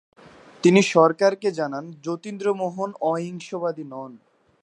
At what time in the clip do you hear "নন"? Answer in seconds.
3.85-4.11